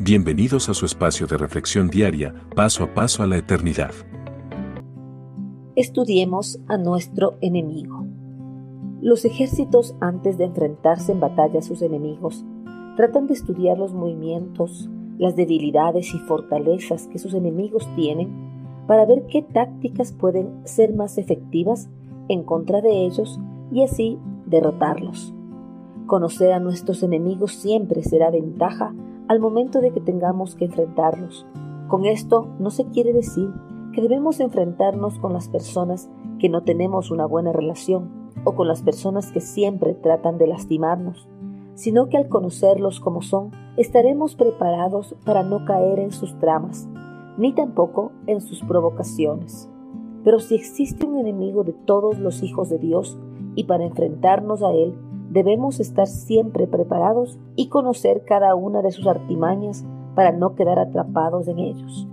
[0.00, 3.92] Bienvenidos a su espacio de reflexión diaria, paso a paso a la eternidad.
[5.76, 8.04] Estudiemos a nuestro enemigo.
[9.00, 12.44] Los ejércitos, antes de enfrentarse en batalla a sus enemigos,
[12.96, 19.26] tratan de estudiar los movimientos, las debilidades y fortalezas que sus enemigos tienen para ver
[19.30, 21.88] qué tácticas pueden ser más efectivas
[22.28, 23.38] en contra de ellos
[23.70, 25.32] y así derrotarlos.
[26.06, 28.92] Conocer a nuestros enemigos siempre será ventaja
[29.28, 31.46] al momento de que tengamos que enfrentarlos.
[31.88, 33.50] Con esto no se quiere decir
[33.92, 38.82] que debemos enfrentarnos con las personas que no tenemos una buena relación o con las
[38.82, 41.28] personas que siempre tratan de lastimarnos,
[41.74, 46.88] sino que al conocerlos como son, estaremos preparados para no caer en sus tramas,
[47.38, 49.70] ni tampoco en sus provocaciones.
[50.22, 53.18] Pero si existe un enemigo de todos los hijos de Dios,
[53.56, 54.94] y para enfrentarnos a él,
[55.34, 61.48] debemos estar siempre preparados y conocer cada una de sus artimañas para no quedar atrapados
[61.48, 62.06] en ellos.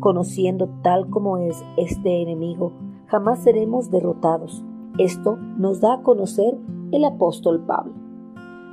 [0.00, 2.72] Conociendo tal como es este enemigo,
[3.06, 4.64] jamás seremos derrotados.
[4.98, 6.58] Esto nos da a conocer
[6.90, 7.94] el apóstol Pablo.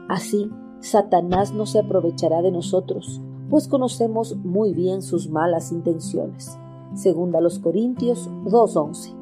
[0.10, 6.58] Así, Satanás no se aprovechará de nosotros, pues conocemos muy bien sus malas intenciones.
[6.96, 9.21] Segunda los Corintios 2.11.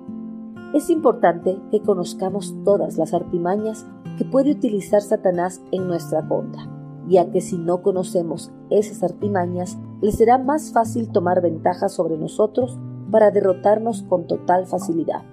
[0.71, 3.87] Es importante que conozcamos todas las artimañas
[4.19, 6.61] que puede utilizar Satanás en nuestra contra,
[7.07, 12.77] ya que si no conocemos esas artimañas, le será más fácil tomar ventaja sobre nosotros
[13.09, 15.23] para derrotarnos con total facilidad.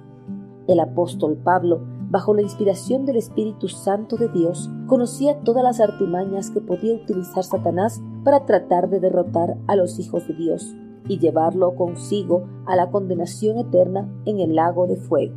[0.69, 6.48] El apóstol Pablo, bajo la inspiración del Espíritu Santo de Dios, conocía todas las artimañas
[6.50, 10.75] que podía utilizar Satanás para tratar de derrotar a los hijos de Dios
[11.09, 15.35] y llevarlo consigo a la condenación eterna en el lago de fuego.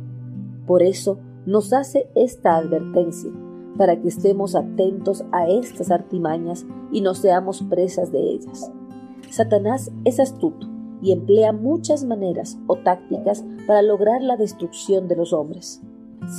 [0.66, 3.30] Por eso, nos hace esta advertencia
[3.78, 8.70] para que estemos atentos a estas artimañas y no seamos presas de ellas.
[9.30, 10.66] Satanás es astuto
[11.02, 15.80] y emplea muchas maneras o tácticas para lograr la destrucción de los hombres,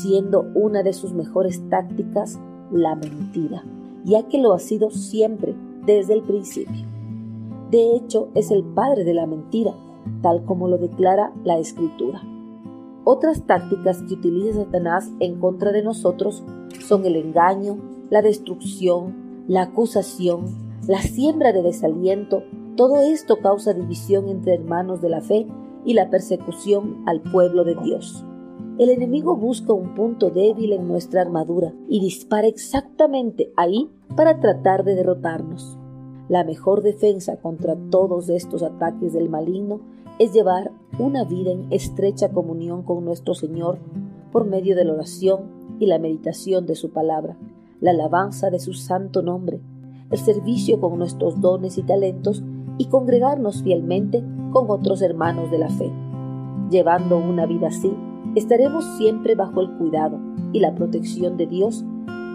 [0.01, 2.39] siendo una de sus mejores tácticas
[2.71, 3.63] la mentira,
[4.03, 5.55] ya que lo ha sido siempre
[5.85, 6.90] desde el principio.
[7.71, 9.73] De hecho, es el padre de la mentira,
[10.21, 12.21] tal como lo declara la escritura.
[13.05, 16.43] Otras tácticas que utiliza Satanás en contra de nosotros
[16.85, 17.77] son el engaño,
[18.09, 20.45] la destrucción, la acusación,
[20.85, 22.43] la siembra de desaliento.
[22.75, 25.47] Todo esto causa división entre hermanos de la fe
[25.85, 28.25] y la persecución al pueblo de Dios.
[28.77, 34.83] El enemigo busca un punto débil en nuestra armadura y dispara exactamente ahí para tratar
[34.83, 35.77] de derrotarnos.
[36.31, 39.81] La mejor defensa contra todos estos ataques del maligno
[40.17, 43.79] es llevar una vida en estrecha comunión con nuestro Señor
[44.31, 45.41] por medio de la oración
[45.77, 47.35] y la meditación de su palabra,
[47.81, 49.59] la alabanza de su santo nombre,
[50.09, 52.41] el servicio con nuestros dones y talentos
[52.77, 55.91] y congregarnos fielmente con otros hermanos de la fe.
[56.69, 57.91] Llevando una vida así,
[58.35, 60.17] estaremos siempre bajo el cuidado
[60.53, 61.83] y la protección de Dios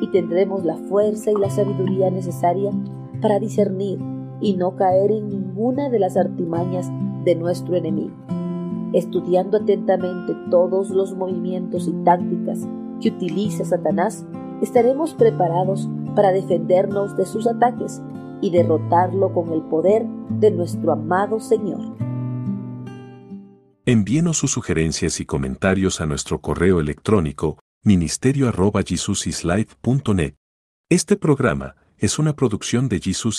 [0.02, 2.72] y tendremos la fuerza y la sabiduría necesaria
[3.20, 3.98] para discernir
[4.40, 6.90] y no caer en ninguna de las artimañas
[7.24, 8.14] de nuestro enemigo.
[8.92, 12.66] Estudiando atentamente todos los movimientos y tácticas
[13.00, 14.24] que utiliza Satanás,
[14.62, 18.00] estaremos preparados para defendernos de sus ataques
[18.40, 21.96] y derrotarlo con el poder de nuestro amado Señor.
[23.84, 28.48] Envíenos sus sugerencias y comentarios a nuestro correo electrónico ministerio
[30.88, 33.34] Este programa es una producción de Jesus